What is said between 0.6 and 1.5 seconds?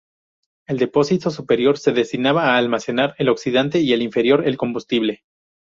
El depósito